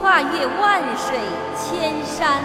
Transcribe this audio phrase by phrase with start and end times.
[0.00, 1.14] 跨越万水
[1.54, 2.42] 千山，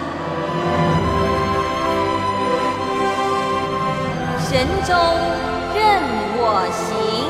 [4.38, 4.92] 神州
[5.74, 6.02] 任
[6.36, 7.26] 我行。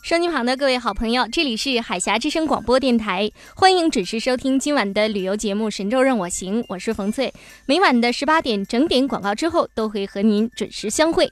[0.00, 7.34] 收音旁的各位好朋友，这里是海峡之声广播电台，欢迎准时收听今晚的旅游节目《神州任我行》，我是冯翠。
[7.66, 11.28] 每晚的十八点整点广告之后，都会和您准时相会。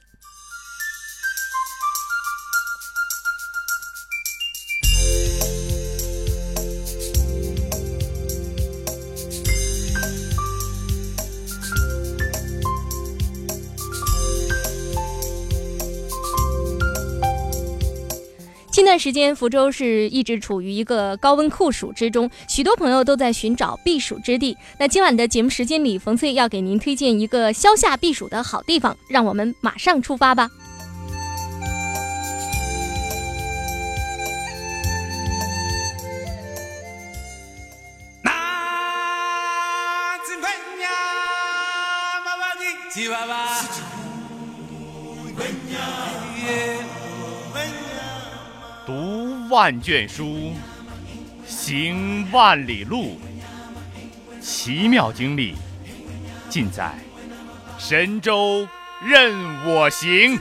[18.91, 24.57] 段时间，福州是一直处于一个高温酷暑之中，许多朋友都在寻找避暑之地。
[24.79, 30.49] 那今晚的节目时间里，冯翠要给您推荐一个消夏避暑的好地方，让我们马上出发吧。
[48.85, 50.53] 读万卷书，
[51.45, 53.19] 行万里路，
[54.41, 55.55] 奇妙经历
[56.49, 56.93] 尽在
[57.77, 58.67] 神州
[59.05, 59.33] 任
[59.65, 60.39] 我行。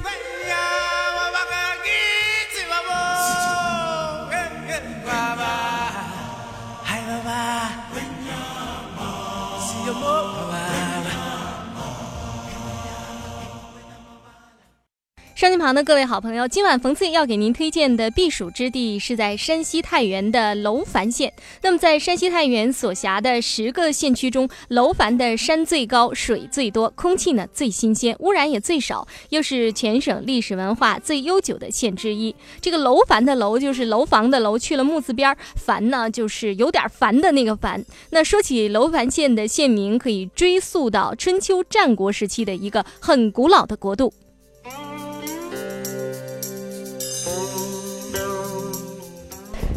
[15.40, 21.32] 收音旁的各位好朋友，今晚冯翠要给您推荐的避暑之地是在山西太原的楼烦县。
[21.62, 32.36] 那么，在山西太原所辖的十个县区中，楼烦的山最高，水最多，空气呢最新鲜，污染也最少，又是全省历史文化最悠久的县之一。
[32.60, 37.82] 这个楼烦的楼就是楼房的楼，去了木字边儿，烦呢就是有点烦的那个烦。
[38.10, 44.12] 那说起楼烦县的县名，可以追溯到春秋战国时期的一个很古老的国度。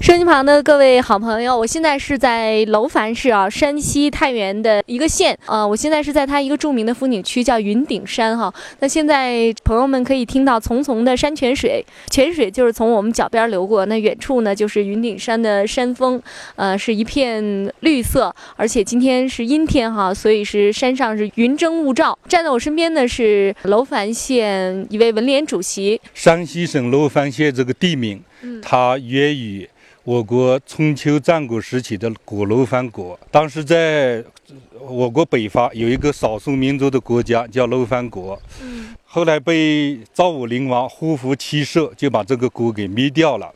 [0.03, 5.39] 收音旁的各位好朋友，我现在是在楼烦市啊，山西太原的一个县。
[5.45, 8.53] 呃，我现在是在它一个著名的风景区，叫云顶山哈。
[8.79, 13.85] 那现在朋友们可以听到淙淙的山泉水，泉水就是从我们脚边流过。
[13.85, 16.21] 那远处呢，就是云顶山的山峰，
[16.57, 18.35] 呃，是一片绿色。
[18.57, 22.19] 而且今天是阴天哈，所以是山上是云蒸雾罩。
[22.27, 26.01] 站在我身边的是楼烦县一位文联主席。
[26.13, 28.21] 山西省楼烦县这个地名，
[28.61, 29.69] 它源于。
[30.05, 34.21] 我国春秋战国时期的古楼烦国，当时在
[34.81, 38.37] 我国北方有一个少数民族的国家叫楼烦国，
[39.05, 43.49] 后来被赵武灵王胡服骑射，就把这个国给灭掉了。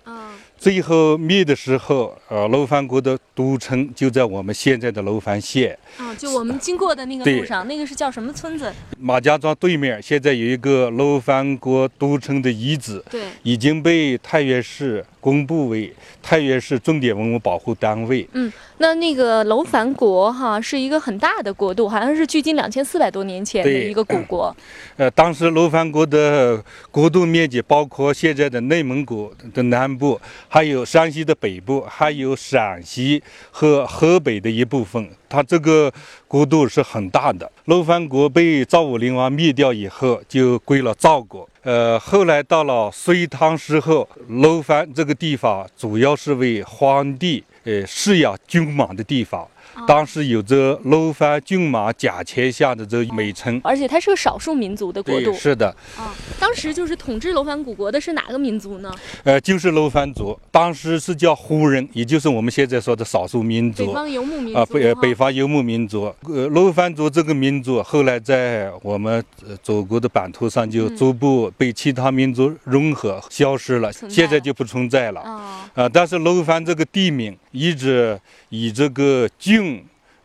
[0.59, 5.77] 最后灭的时候，呃，楼烦国的都城就在我们现在的楼烦县。
[5.97, 8.73] 啊，就我们经过的那个路上，那个是叫什么村子？
[8.97, 15.93] 马家庄对面现在有一个楼烦国都城的遗址，对，已经被太原市公布为
[16.23, 18.25] 太原市重点文物保护单位。
[18.31, 24.55] 嗯，那那个楼烦国哈是一个很大的国度，好像是距今两千四百多年前的一个古国。
[24.95, 30.17] 呃，当时楼烦国的国度面积包括现在的内蒙古的南部。
[30.47, 33.21] 还有山西的北部，还有陕西
[33.51, 35.91] 和河北的一部分，它这个
[36.25, 37.51] 国度是很大的。
[37.65, 41.49] 楼烦国被赵武灵王灭掉以后，就归了赵国。
[41.67, 49.45] 呃，后来到了隋唐时候，楼烦这个地方主要是为皇帝呃饲养军马的地方。
[49.85, 53.59] 当时有着楼烦骏马甲天下的这美称。
[53.63, 55.33] 而且它是个少数民族的国度。
[55.33, 55.67] 是的。
[55.97, 58.93] 啊，当时就是统治楼烦古国的是哪个民族呢？
[59.23, 63.87] 呃，就是楼烦族，当时是叫胡人，也就是我们现在说的少数民族。
[63.87, 64.59] 北方游牧民族。
[64.59, 66.13] 啊，北北方游牧民族。
[66.23, 69.23] 呃，楼烦族这个民族后来在我们
[69.61, 75.21] 祖国的版图上就逐步被其他民族融合，消失了，现在就不存在了。
[75.21, 75.69] 啊。
[75.75, 78.19] 啊，但是楼烦这个地名一直
[78.49, 79.66] 以这个郡、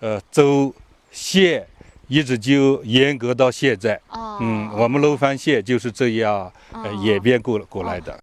[0.01, 0.75] 呃州、
[1.11, 1.67] 县，
[2.09, 4.01] 一直就严格到现在。
[4.09, 4.39] 哦。
[4.41, 8.19] 嗯，我们楼烦县就是这样呃演变过过来的。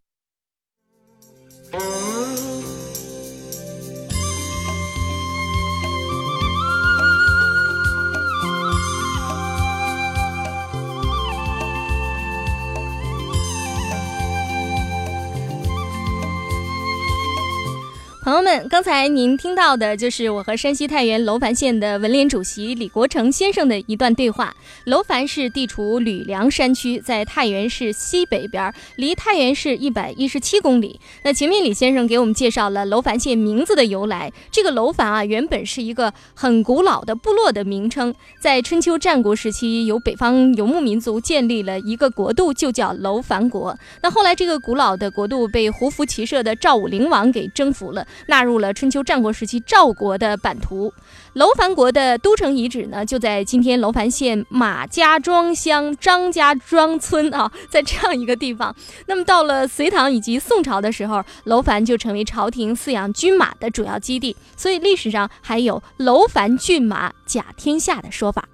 [18.30, 24.56] 朋友们，刚才您听到的就是我和山西太原楼烦县的文联主席李国成先生的一段对话。
[24.84, 31.00] 楼烦是地处吕梁山区，在太原市西北边，离太原市一百一十七公里。
[31.24, 34.32] 那前面李先生给我们介绍了楼烦县名字的由来。
[34.52, 43.76] 这个楼烦啊，原本是一个很古老的部落的名称，在春秋战国时期，由北方游牧民族建立了一个国度，就叫楼烦国。
[44.04, 48.06] 那后来这个古老的国度被胡服骑射的赵武灵王给征服了。
[48.28, 50.94] 纳入了春秋战国时期赵国的版图，
[51.34, 58.76] 楼烦国的都城遗址呢，就在今天楼烦县马家庄乡张家庄村啊，在这样一个地方。
[59.08, 68.48] 那么到了隋唐以及宋朝的时候，楼烦就成为朝廷饲养军马的主要基地，所以历史上还有“楼烦骏马甲天下”的说法。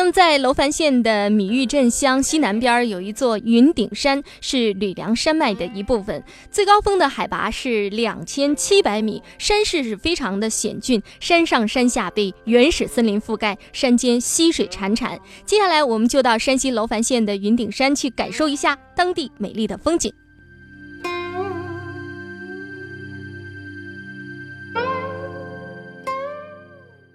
[0.00, 15.18] 那么，在娄烦县的米峪镇乡西南边有一座云顶山，是吕梁山脉的一部分，最高峰的海拔是两千七百米，山势是非常的险峻，山上山下被原始森林覆盖，山间溪水潺潺。
[15.44, 20.10] 接下来，我们就到山西娄烦县的云顶山去感受一下当地美丽的风景。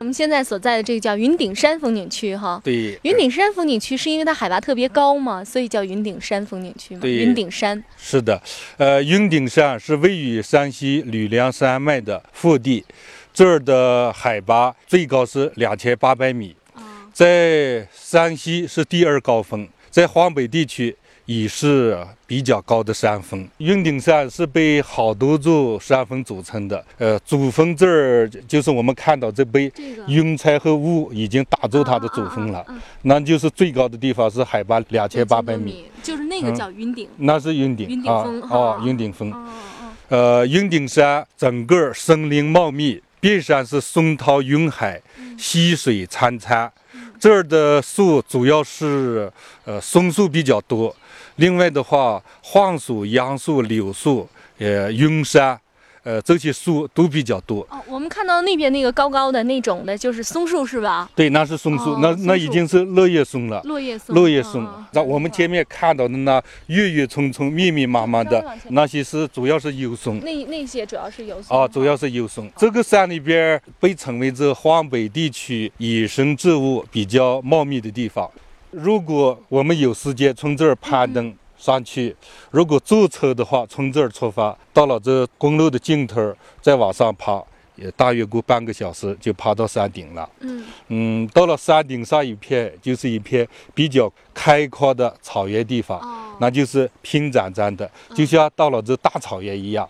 [0.06, 7.02] 我们现在所在的这个叫云顶山风景区，哈，对，云顶山风景区是因为它海拔特别高嘛，所以叫云顶山风景区嘛。
[7.02, 8.40] 对，云顶山是的，
[8.78, 12.86] 呃，云顶山是位于山西吕梁山脉的腹地，
[13.34, 16.56] 这儿的海拔最高是两千八百米，
[17.12, 20.96] 在山西是第二高峰，在黄北地区。
[21.25, 26.86] 也是比较高的山峰，云顶山是被好多座山峰组成的。
[27.00, 29.72] 呃，主峰这儿就是我们看到这被
[30.07, 32.63] 云彩和雾已经打住它的主峰了，
[33.01, 39.33] 那就是最高的地方是海拔两千八百米，就是那个叫云顶，那是云顶，云顶峰啊，云顶峰。
[40.10, 45.01] 呃，云顶山整个森林茂密，遍山是松涛云海，
[45.39, 46.69] 溪水潺潺。
[47.19, 49.31] 这儿的树主要是
[49.63, 50.95] 呃松树比较多。
[51.37, 54.27] 另外的话，黄树、杨树、柳树，
[54.57, 55.59] 呃，云杉，
[56.03, 57.59] 呃，这些树都比较多。
[57.69, 61.09] 哦，我们看到那边那个高高的那种的，就是松树是吧？
[61.13, 63.61] 对，那是松树，那那已经是落叶松了。
[63.65, 64.15] 落叶松。
[64.15, 64.65] 落叶松。
[64.93, 70.19] 那我们前面看到的那郁郁葱葱、密密麻麻的那些是主要是油松。
[70.21, 71.57] 那那些主要是油松。
[71.57, 72.49] 啊，主要是油松。
[72.55, 78.31] 这个山里边被称为这华北地区野生植物比较茂密的地方。
[78.75, 82.13] 如果我们有时间从这儿攀登上去，
[82.51, 87.41] 如果坐车的话，从这儿出发，到了这公路的尽头，再往上爬，
[87.75, 90.29] 也大约过半个小时就爬到山顶了。
[90.39, 95.99] 嗯嗯，到了山顶上一片，就是一片比较开阔的草原地方，
[96.39, 99.87] 那就是平展展的，就像到了这大草原一样。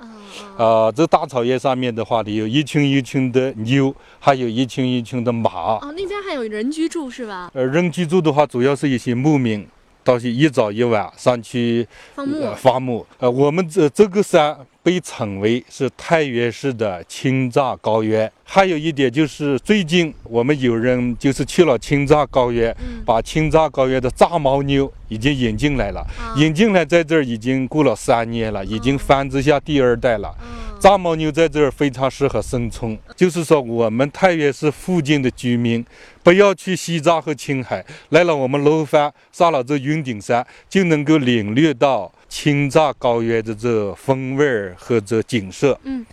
[0.58, 5.52] 啊，这大草原上面的话里有一群一群的牛，还有一群一群的马。
[5.52, 7.52] 哦，那边还有人居住是吧？
[7.54, 9.66] 呃，人居住的话，主要是一些牧民，
[10.06, 12.54] 到是一早一晚上去放牧。
[12.56, 13.06] 放牧。
[13.18, 18.32] 呃，我们这这个山被称为是太原市的青藏高原。
[18.44, 26.06] 还有一点就是，最近我们有人就是去了青藏高原，把青藏高原的藏牦牛已经引进来了，
[26.38, 30.32] 引进来在这儿已经过了三年了，已经繁殖下第二代了。
[30.80, 35.84] 藏牦牛在这儿非常适合生存，就是说我们太原市附近的居民
[36.22, 45.80] 不要去西藏和青海，来了我们楼烦上了这云顶山，就能够领略到青藏高原的这风味儿和这景色。
[45.84, 46.06] 嗯。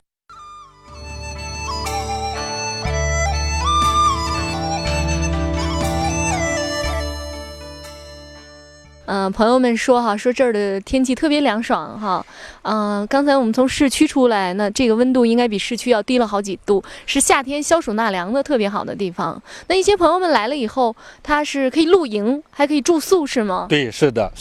[9.15, 12.25] 嗯、朋友们说哈，说这儿的天气特别凉爽哈。
[12.63, 19.41] 嗯、刚才我们从市区出来，那这个温度应该比市区要低了好几度，是夏天消暑纳凉的特别好的地方。
[19.69, 23.67] 那一些朋友们来了以后，他是可以露营，还可以住宿，是吗？
[23.69, 24.33] 对，是的，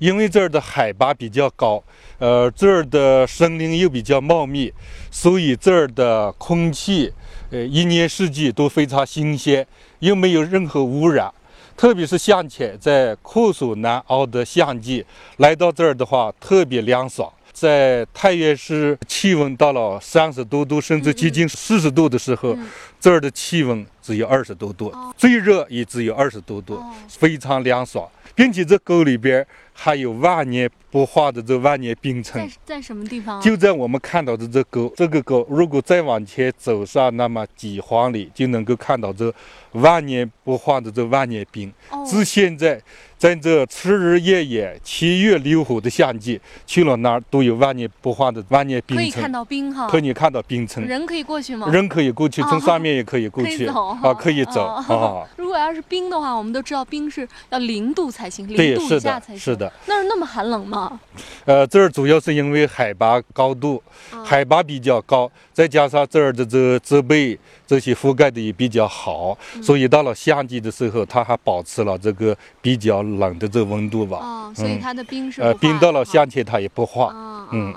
[0.00, 1.80] 因为这儿的海拔比较高，
[2.18, 4.72] 呃，这儿的森林又比较茂密，
[5.12, 7.12] 所以这儿的空气，
[7.52, 9.64] 呃，一年四季都非常新鲜，
[10.00, 11.32] 又没有任何污染。
[11.76, 15.04] 特别是夏天，在酷暑难熬的夏季，
[15.36, 17.30] 来到这儿的话，特别凉爽。
[17.52, 22.66] 在太原市气温到了三十多度，甚至接近四十度的时候，嗯。
[22.98, 26.92] 这儿的气温只有二十多度，最热也只有二十多度，哦。
[27.08, 29.46] 非常凉爽，并且这沟里边
[29.78, 32.50] 还有万年不化的这万年冰在层。
[32.64, 33.42] 在什么地方啊？
[33.42, 39.32] 就在我们看到的这沟，这个沟如果再往前走上那么几荒里，就能够看到这
[39.72, 41.70] 万年不化的这万年冰。
[41.90, 42.80] 哦自现在，
[43.18, 51.68] 在这赤日炎炎、七月流火的夏季，去了那儿都有万年不化的万年冰层，可以看到冰哈，可以看到冰层，人可以过去吗？
[51.68, 55.28] 人可以过去，哦从上面也可以过去啊，可以走哦啊。
[55.36, 59.65] 如果要是冰的话，我们都知道冰是要零度才行，零对，度以下才行。，是的。
[59.86, 61.00] 那儿那么寒冷吗？
[61.44, 69.62] 呃，这儿主要是因为海拔高度，啊海拔比较高，再加上这儿的这植被这些覆盖的也比较好，嗯。
[69.62, 74.18] 所以到了夏季的时候，它还保持了这个比较冷的这温度吧。
[74.18, 74.80] 哦，所以嗯。
[74.80, 77.12] 它的冰是呃，冰到了夏天它也不化。
[77.12, 77.74] 啊，嗯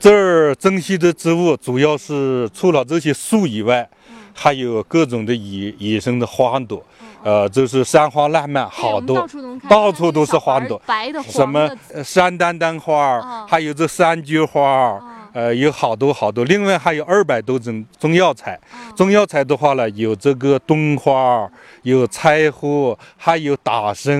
[0.00, 4.16] 这儿珍稀的植物主要是除了这些树以外，嗯。
[4.32, 6.82] 还有各种的野野生的花朵，
[7.22, 9.26] 呃，就是山花烂漫，好多
[9.68, 11.68] 到处都是花朵，白的、什么
[12.02, 14.98] 山丹丹花还有这山菊花
[15.32, 16.44] 呃，有好多好多。
[16.44, 18.54] 另外还有二百多种中药材。
[18.54, 21.48] 哦中药材的话呢，有这个冬花，
[21.82, 24.12] 有柴胡，还有打参，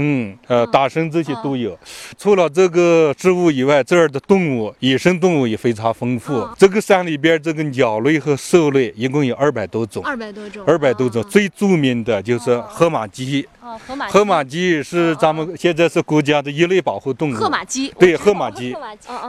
[0.47, 1.79] 呃，嗯打参这些都有。
[2.17, 6.55] 除了这个植物以外，这儿的动物，野生动物也非常丰富哦。
[6.57, 10.03] 这个山里边，这个鸟类和兽类一共有二百多种。
[10.03, 13.47] 二百多种，二百多种，啊最著名的就是哦褐马鸡。
[13.61, 17.35] 啊，河马褐马鸡是咱们现在是国家的一类保护动物。
[17.35, 18.75] 褐马鸡，对褐马鸡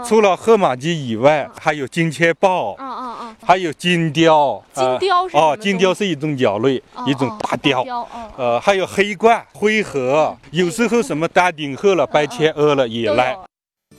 [0.08, 4.64] 除了褐马鸡以外，还有金钱豹，嗯嗯嗯，还有金雕。
[4.74, 8.08] 金呃雕是哦金雕是一种鸟类，一种哦大雕。
[8.38, 13.38] 呃，还有黑冠、灰鹤，有时候什么丹顶鹤了、白天鹅了也来。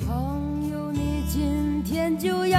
[0.07, 2.59] 朋友，你今天就要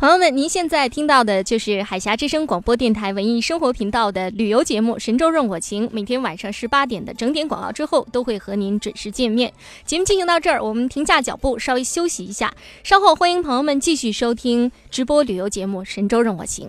[0.00, 9.52] 朋友们，您现在听到的就是海峡之声广播电台文艺生活频道的旅游节目《神州任我行》，每天晚上十八点的整点广告之后，都会和您准时见面。
[9.84, 16.68] 节目进行到这儿，我们停下脚步，稍微休息一下，稍后欢迎朋友们继续收听直播旅游节目《神州任我行》。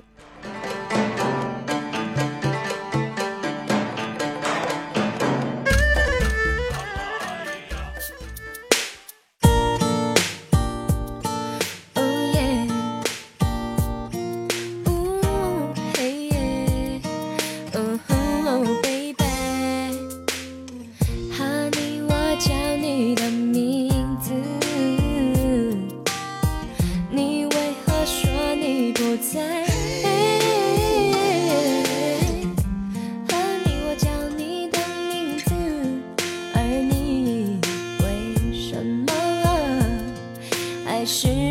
[41.02, 41.51] 还是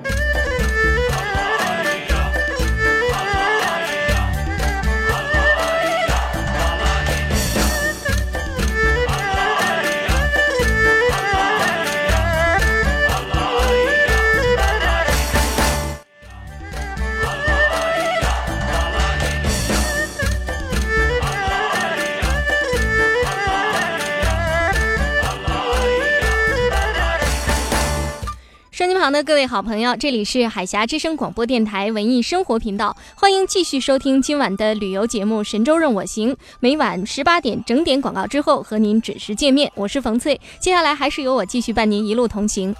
[29.01, 36.31] 好的各位好朋友，这里是海峡之声广播电台文艺生活频道，欢迎继续收听今晚的旅游节目《神州任我行》。
[36.59, 40.39] 每晚十八点整点广告之后，和您准时见面，我是冯翠。
[40.59, 42.75] 接下来还是由我继续伴您一路同行。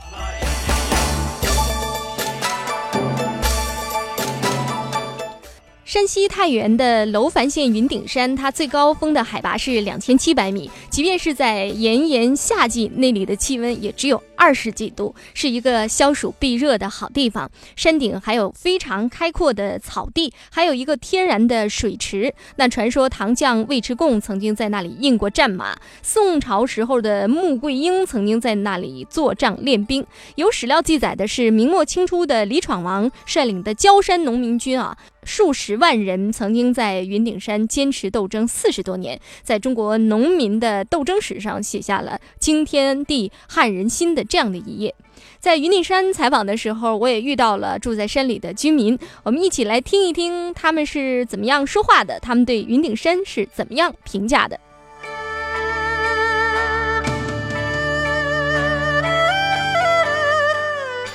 [5.84, 17.48] 山西太原的娄烦县云顶山，它最高峰的海拔是两千七百米，即便是在炎炎夏季，那里的气温也只有二十几度，是一个消暑避热的好地方。
[17.76, 22.34] 山顶还有非常开阔的草地，还有一个天然的水池。
[22.56, 30.04] 那传说唐将尉迟恭曾经在那里印过战马，宋朝时候的穆桂英曾经在那里做仗练兵。
[30.34, 34.98] 有史料记载的是，明末清初的李闯王率领的焦山农民军啊。
[35.24, 44.96] 数十万人曾经在云顶山坚持斗争四十多年，在中国农民的斗争史上写下了惊天地撼人心的这样的一页。
[45.40, 54.58] 在云顶山采访的时候，我也遇到了住在山里的居民，我们一起来听一听他们是怎么样说话的，他们对云顶山是怎么样评价的。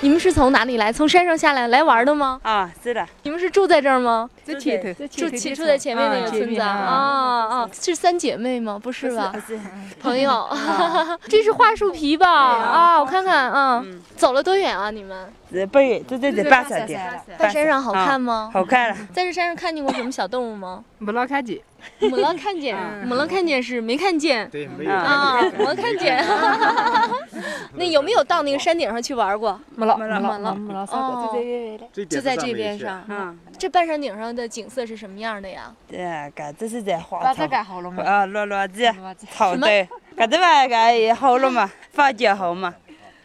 [0.06, 0.92] 你们是从哪里来？
[0.92, 2.38] 从山上下来来玩的吗？
[2.44, 4.30] 啊，是的，你们是住在这儿吗？
[4.44, 7.70] 在前头，住起住在前面那个村子啊啊啊！
[7.72, 8.78] 是三姐妹吗？
[8.80, 9.34] 不是吧？
[9.44, 9.58] 是
[10.00, 10.48] 朋友，
[11.28, 12.28] 这是桦树皮吧？
[12.30, 13.84] 啊，我看看啊，
[14.16, 14.92] 走了多远啊？
[14.92, 16.94] 你们是不远，就在这半山的，
[17.38, 18.50] 在山上好看吗？
[18.52, 20.84] 好看了， 在这山上看见过什么小动物吗？
[20.98, 21.58] 没老看见，
[22.00, 26.24] 没老看见，没老看见是没看见对，没有啊，没看见。
[27.78, 29.60] 那有没有到那个山顶上去玩过？
[29.74, 33.04] 没了，没了没了没了，哦就在远远的，就在这边上。
[33.08, 35.72] 嗯，这半山顶上的景色是什么样的呀？
[35.86, 35.98] 对，
[36.34, 38.02] 搿这是在花草，盖好了吗？
[38.02, 42.74] 啊，落落子落子什么草堆，搿这玩意搿也好了嘛，风景好嘛，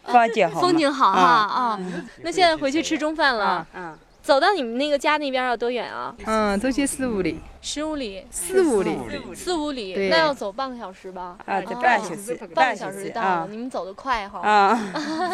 [0.03, 1.79] 风景好，风景好哈啊啊！
[2.23, 3.65] 那现在回去吃中饭了。
[3.73, 6.13] 嗯，走到你们那个家那边要多远啊？
[6.25, 8.97] 嗯，走去四五里，十五里，四五里，
[9.35, 11.37] 四五里，那要走半个小时吧？
[11.45, 14.39] 啊，这哦半小时，半半个小时就到了，啊你们走得快哈。
[14.39, 14.79] 啊，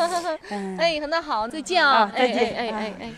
[0.78, 2.04] 哎，那好，再见啊！
[2.04, 3.12] 啊再见哎哎哎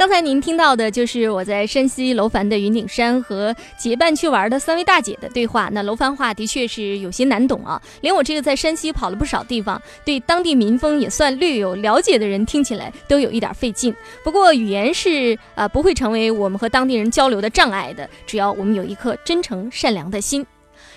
[0.00, 5.68] 刚才您听到的就是我在山西楼烦的云顶山和结伴去玩的三位大姐的对话。
[5.72, 13.94] 那楼烦话的确是有些难懂啊，连我这个在山西跑了不少地方，对当地民风也算略有了解的人，听起来都有一点费劲。
[14.24, 20.46] 不过语言是呃不会成为我们和当地人交流的障碍的，只要我们有一颗真诚善良的心。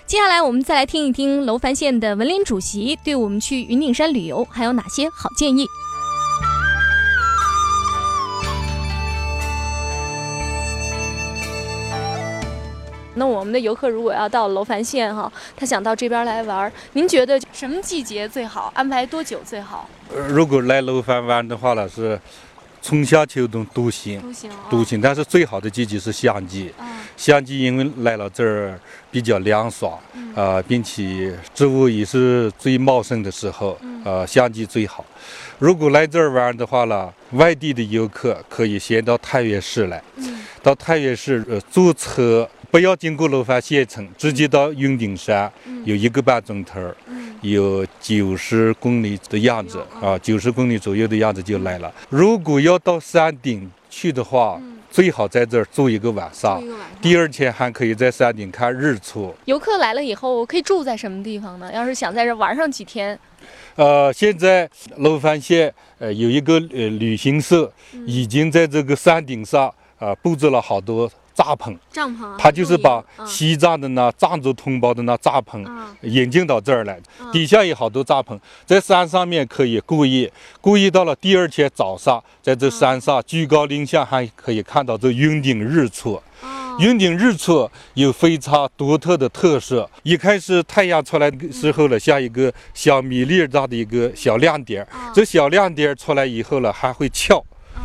[0.05, 5.67] 接下来我们再来听一听楼烦县的文联主席对我们去云顶山旅游还有哪些好建议。
[13.15, 18.71] 那我们的游客如果要到楼烦县哈，他想到这边来玩，您觉得什么季节最好？
[18.75, 19.87] 安排多久最好？
[20.13, 22.19] 呃如果来楼烦玩的话呢，是
[22.81, 24.57] 春夏秋冬都行，都行啊。
[24.69, 24.99] 都行。
[24.99, 26.83] 但是最好的季节是夏季，啊，
[27.15, 28.79] 夏季因为来了这儿
[29.11, 35.05] 比较凉爽，嗯啊、并且植物也是最茂盛的时候，嗯呃，夏季最好。
[35.59, 45.53] 如果来这儿玩的话呢，外地的游客可以先到太原市来，嗯到太原市呃坐车，不要经过楼烦县城，直接到云顶山，
[45.85, 46.79] 有一个半钟头。
[47.07, 51.93] 嗯有九十公里的样子啊，九十公里左右的样子就来了。
[52.09, 54.59] 如果要到山顶去的话，
[54.89, 56.63] 最好在这儿住一个晚上。
[57.01, 59.35] 第二天还可以在山顶看日出。
[59.43, 61.69] 游客来了以后，可以住在什么地方呢？
[61.73, 63.19] 要是想在这玩上几天，
[63.75, 67.71] 呃，现在楼烦县呃有一个呃旅行社
[68.07, 86.15] 已经在这个山顶上啊、布置了好多帐篷，帐篷啊，他就是把西藏的那藏族同胞的那帐篷啊引进到这儿来，啊底下有好多帐篷，在山上面可以过夜，过夜到了第二天早上，在这山上居高临下还可以看到这云顶日出。
[86.15, 86.23] 啊
[86.79, 89.87] 云顶日出有非常独特的特色。
[90.01, 97.43] 一开始太阳出来的时候呢，像一个小米粒儿大的一个小亮点这小亮点儿出来以后呢，还会翘。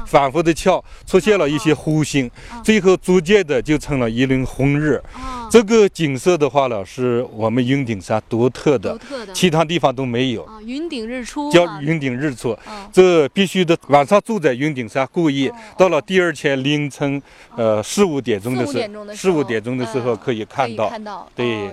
[0.08, 2.30] 反复的翘，出现了一些弧形，
[2.64, 4.94] 最后逐渐的就成了一轮红日。
[5.12, 9.32] 啊，这个景色的话呢，是我们云顶山独特的独，特的。
[9.34, 10.44] 其他地方都没有。
[10.44, 11.52] 啊，云顶日出啊。
[11.52, 17.20] 叫云顶日出，啊这必须的晚上住在云顶山过夜哦，到了第二天凌晨，
[17.54, 20.86] 呃四五点钟的时候，四五点钟的时候嗯可以看到。
[20.86, 21.70] 以看到，对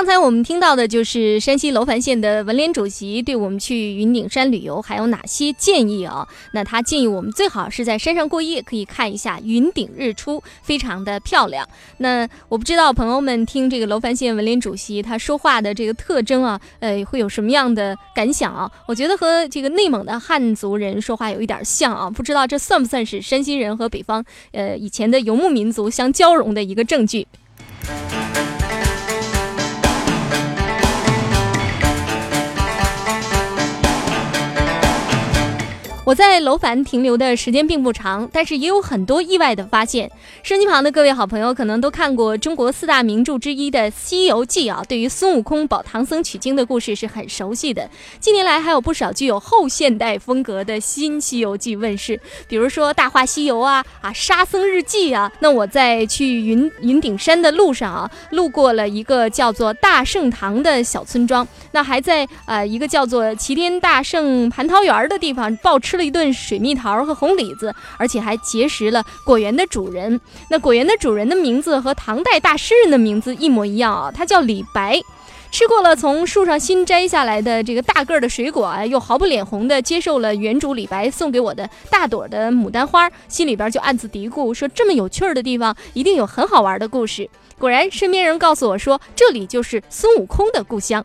[0.00, 6.26] 刚才我们听到的就是山西楼烦县的文联主席对我们去云顶山旅游还有哪些建议啊？
[6.54, 11.68] 那他建议我们最好是在山上过夜，可以看一下云顶日出，非常的漂亮。
[11.98, 18.72] 那我不知道朋友们听这个楼烦县文联主席他说话的这个特征啊，呃，会有什么样的感想啊？
[18.88, 27.26] 我觉得和这个内蒙的汉族人说话有一点像啊，不知道这算不算是山西人和北方呃以前的游牧民族相交融的一个证据？
[36.10, 40.10] 我在楼烦停留的时间并不长，但是也有很多意外的发现。
[40.42, 47.88] 收机旁的各位好朋友可能都看过中国四大名著之一的《西游记》啊，对于孙悟空保唐僧取经的故事是很熟悉的。
[48.18, 55.30] 近年来还有不少具有后现代风格的新《西游记》问世，比如说《大话西游》啊啊《沙僧日记》啊。
[55.38, 70.20] 那我在去云云顶山的路上啊，路过了一个叫做大圣堂的小村庄，那还在呃一个叫做齐天大圣蟠桃园的地方暴吃了一顿水蜜桃和红李子，而且还结识了果园的主人。
[70.48, 75.00] 那果园的主人的名字和唐代大诗人的名字一模一样啊，他叫李白。
[75.52, 87.28] 吃过了从树上新摘下来的这个大个儿的水果啊，又毫不脸红的接受了园主李白送给我的大朵的牡丹花，心里边就暗自嘀咕说：这么有趣儿的地方，一定有很好玩的故事。
[87.58, 91.04] 果然，身边人告诉我说，这里就是孙悟空的故乡。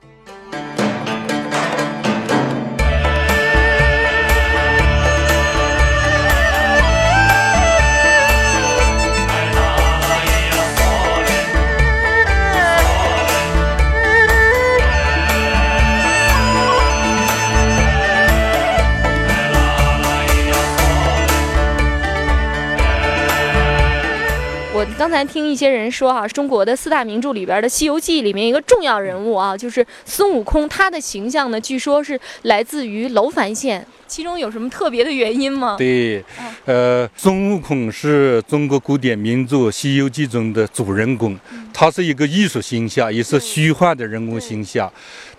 [24.88, 30.70] 我刚才听一些人说哈、中国的四大名著里边的《西游记》里面一个重要人物啊，就是孙悟空。
[30.70, 35.76] 他的形象呢，据说是来自于楼烦县，其中有什么特别的原因吗？
[35.78, 41.36] 对嗯，呃，孙悟空是中国古典名著《西游记》中的主人公，
[41.78, 44.90] 他是一个艺术形象，也是虚幻的人工形象。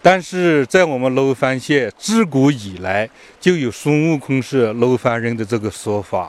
[0.03, 3.09] 但是在我们楼烦县自古以来
[3.41, 6.29] 就有孙悟空是楼烦人的这个说法。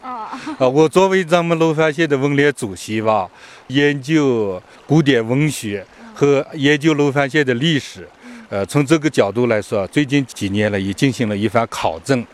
[0.58, 3.30] 啊，我作为咱们楼烦县的文联主席吧，
[3.68, 8.08] 研究古典文学和研究楼烦县的历史。
[8.48, 12.26] 呃，从这个角度来说，最近几年来也进行了一番考证。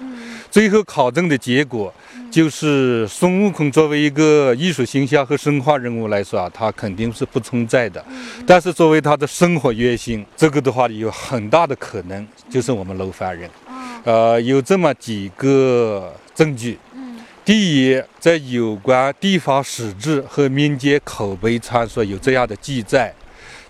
[0.54, 1.92] 最后考证的结果
[2.30, 8.06] 就是，孙悟空作为一个艺术形象和神话人物来说啊，他肯定是不存在的。
[8.46, 13.50] 但是作为他的生活原型，这个的话有很大的可能就是我们楼烦人。
[14.04, 16.78] 呃，有这么几个证据。
[17.44, 23.12] 第一，在有关地方史志和民间口碑传说有这样的记载，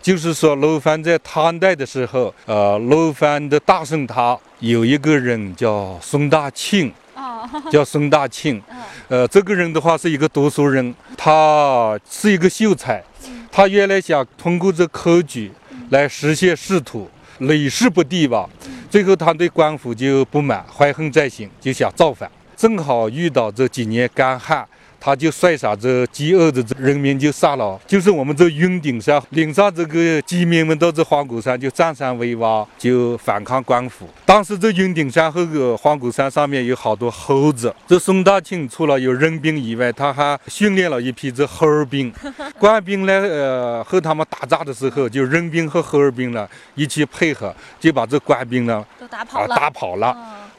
[0.04, 6.92] 就是说楼烦在唐代的时候，呃，楼烦的大圣塔有一个人叫孙大庆。
[7.16, 8.62] 哦， 叫孙大庆，
[9.08, 13.02] 呃，这个人的话是一个读书人，他是一个秀才，
[13.50, 15.50] 他原来想通过这科举
[15.92, 18.50] 来实现仕途，屡试不第吧，
[18.90, 24.68] 最后他对官府就不满，怀恨在心，就想造反，正好遇到这几年干旱。
[25.06, 34.08] 他就率上这饥饿的人民就杀了，就是我们这云顶上领上这个饥民们到这黄果山就占山为王，就反抗官府。
[34.26, 37.76] 当时这云顶山和个花果山上面有好多猴子。
[37.86, 42.10] 这宋大庆除了有人兵以外，他还训练了一批这猴儿兵。
[42.58, 49.54] 官兵来呃和他们打仗的时候，就人兵和猴儿兵呢一起配合，就把这官兵呢都打跑了。
[49.54, 50.16] 打跑了。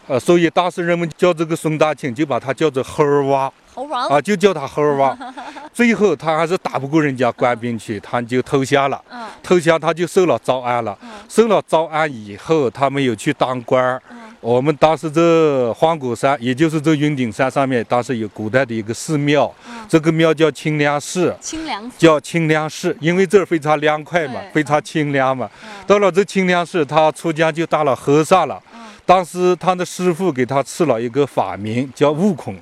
[0.06, 3.50] 呃，所以当时人们叫这个孙大庆，就把他叫做猴儿娃。
[3.74, 5.18] 猴王啊，就叫他猴王。
[5.74, 9.02] 最后他还是打不过人家官兵去，他就投降了。
[9.42, 10.96] 投降他就受了招安了。
[11.28, 14.00] 受了招安以后，他没有去当官儿。
[14.44, 19.50] 我们当时这花果山，也就是这云顶山上面，当时有古代的一个寺庙，
[19.88, 21.34] 这个庙叫清凉寺。
[21.40, 25.48] 清凉寺叫清凉寺，因为这儿非常凉快嘛，非常清凉嘛。
[25.86, 28.62] 到了这清凉寺，他出家就当了和尚了。
[29.06, 32.54] 当时他的师傅给他赐了一个法名，叫悟空。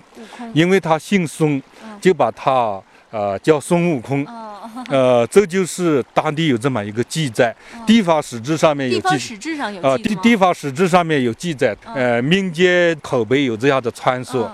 [0.55, 1.61] 因为他姓孙，
[2.01, 4.25] 就把他呃叫孙悟空。
[4.91, 7.55] 呃，这就是当地有这么一个记载，
[7.87, 9.03] 地方史志上面有记。
[9.03, 11.77] 地方史志上有啊，地地方史志上面有记载。
[11.95, 14.51] 呃，民间口碑有这样的传说。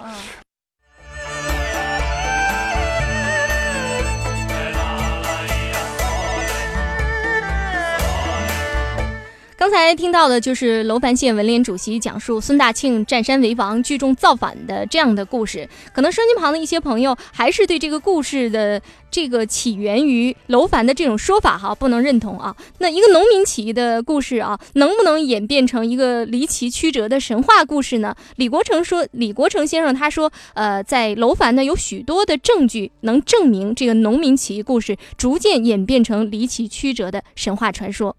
[9.69, 15.69] 刚才听到的就是楼烦县文联主席讲述孙大庆占山为王、聚众造反的这样的故事。
[15.93, 22.57] 可能收音旁的一些朋友还是对这个故事的这个起源于楼烦的这种说法哈不能认同啊。
[22.79, 28.17] 那一个农民起义的故事啊，能不能演变成一个离奇曲折的神话故事呢？
[28.37, 38.17] 李国成说，李国成先生他说，呃，在楼烦呢有许多的证据能证明这个农民起义故事逐渐演变成离奇曲折的神话传说。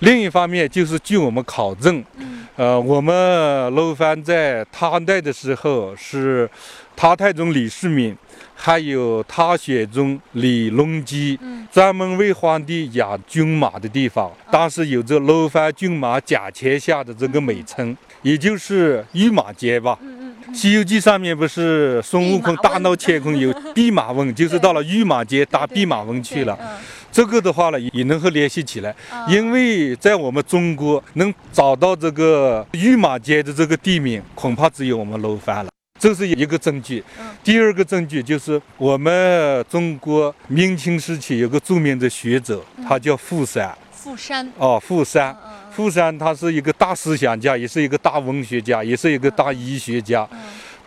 [0.00, 2.02] 另一方面，就是据我们考证，
[2.56, 6.48] 呃，我们楼烦在唐代的时候是
[6.96, 8.16] 唐太宗李世民，
[8.54, 11.38] 还有唐玄宗李隆基
[11.70, 14.30] 专门为皇帝养军马的地方。
[14.50, 19.98] 当时有着楼烦骏马甲天下的这个美称，也就是御马街吧。
[20.52, 26.58] 《西游记》上面不是孙悟空大闹乾坤有弼马温，就是到了御马街打弼马温去了。
[27.12, 28.94] 这个的话呢，也能和联系起来，
[29.28, 35.70] 因为在我们中国能找到这个御马街的这个地名，恐怕只有我们楼烦了。
[35.98, 37.02] 这是一个证据。
[37.44, 43.76] 第二个证据就是我们中国明清时期有个著名的学者，他叫傅山。
[43.92, 44.50] 傅山。
[44.56, 45.36] 哦，傅山。
[45.72, 50.28] 傅山他是一个大思想家，也是一个大文学家，也是一个大医学家。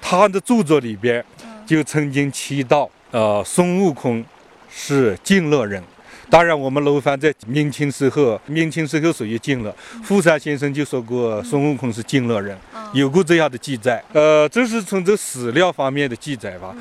[0.01, 1.23] 他的著作里边
[1.65, 4.23] 就曾经提到，呃，孙悟空
[4.69, 5.81] 是晋乐人。
[6.29, 9.73] 当然，我们楼烦在明清时候，明清时候属于晋乐。
[10.03, 12.57] 傅山先生就说过，孙悟空是晋乐人，
[12.93, 14.03] 有过这样的记载。
[14.13, 16.75] 呃，这是从这史料方面的记载吧。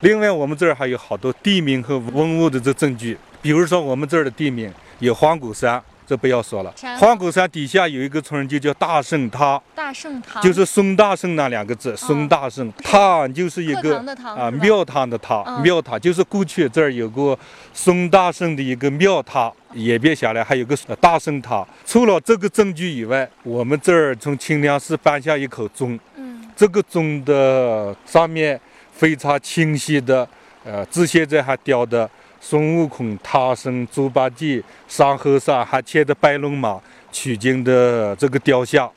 [0.00, 5.82] 另外，我们这儿还有好多地名和文物的这证据，比如说我们这儿的地名有黄果山。
[6.06, 9.60] 这不要说了，黄果山底下有一个村，就叫大圣塔。
[9.74, 17.38] 大圣塔就是孙大圣那两个字，孙大圣塔就是一个啊庙堂的塔，庙塔就是过去这儿有个
[17.74, 21.62] 孙大圣的一个庙塔，演变下来还有个大圣塔。
[21.84, 28.58] 除了这个证据以外，我们这儿从清凉寺搬下一口钟，嗯，这个钟的上面
[28.94, 30.26] 非常清晰的，
[30.64, 32.08] 呃，至现在还雕的。
[32.40, 38.90] 孙悟空、唐僧、猪八戒、沙和尚还牵着白龙马取经的这个雕像，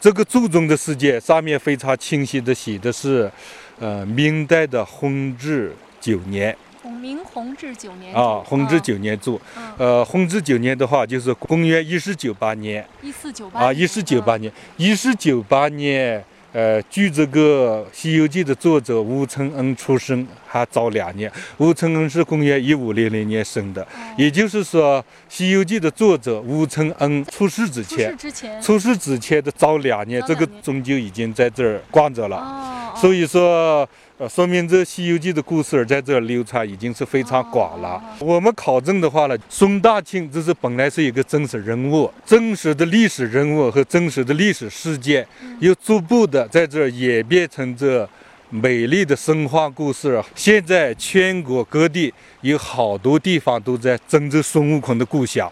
[0.00, 3.30] 这个注中的世界上面非常清晰的写的是，
[3.78, 6.56] 呃，明代的弘治九年。
[7.00, 9.40] 明弘治九年啊，弘治九年铸。
[9.78, 12.86] 呃，弘治九年的话就是公元一四九八年。
[13.02, 16.22] 一四九八啊，一四九八年，一四九八年。
[16.52, 21.30] 呃，据这个《西游记》的作者吴承恩出生，还早两年。
[21.58, 23.86] 吴承恩是公元一五零零年生的，
[24.16, 28.16] 也就是说，《西游记》的作者吴承恩出世之前，
[28.60, 29.40] 出世之前。
[29.40, 32.36] 的早两年，这个钟就已经在这儿挂着了。
[32.36, 33.88] 哦，所以说，
[34.20, 37.98] 呃，说明这《西游记》的故事在这流传已经是非常广了。
[38.18, 45.26] 我们考证的话呢，孙大庆这是本来是一个真实人物，真实的历史人物和真实的历史事件，
[45.60, 48.06] 又逐步的在这演变成这
[48.50, 50.22] 美丽的神话故事。
[50.34, 55.50] 现在全国各地有好多地方都在争这孙悟空的故乡，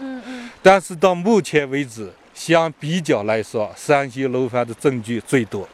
[0.62, 5.66] 但是到目前为止，相比较来说，山西楼房的证据最多。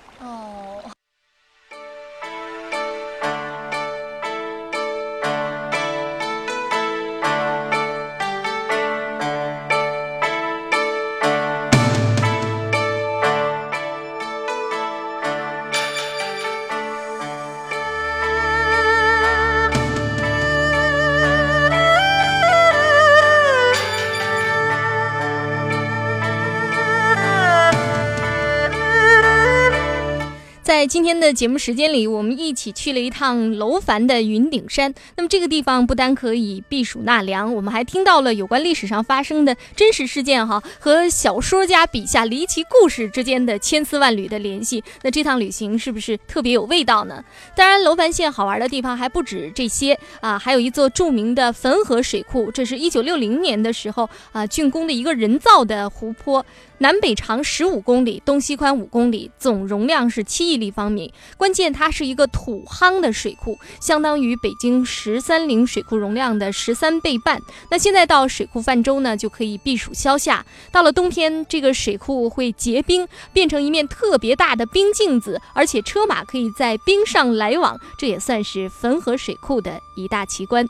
[30.95, 34.95] 今天的节目时间里，我们一起去了一趟楼烦的云顶山。
[35.17, 44.85] 那么这个地方不单可以避暑纳凉，我们还听到了有关历史上发生的真实事件哈，和小说家笔下离奇故事之间的千丝万缕的联系。
[45.03, 47.25] 那这趟旅行是不是特别有味道呢？
[47.57, 56.47] 当然，楼烦县好玩的地方还不止这些啊，还有一座著名的汾河水库，这是一九六零年的时候啊竣工的一个人造的湖泊。
[56.85, 61.15] 南北长十五公里，东西宽五公里，总容量是七亿立方米。
[61.39, 67.41] 关键它是一个土夯的水库，相当于北京十三陵水库容量的十三倍半。
[67.71, 70.45] 那现在到水库泛舟呢，就可以避暑消夏。
[70.71, 80.69] 到了冬天，这个水库会结冰，变成一面特别大的冰镜子，而且车马可以在冰上来往，这也算是汾河水库的一大奇观。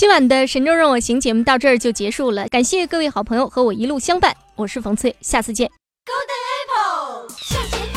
[0.00, 5.70] 今晚的《神州任我行》节目到这儿就结束了，感谢各位好朋友和我一路相伴，我是冯翠，下次见。
[6.06, 7.89] Golden Apple，向前。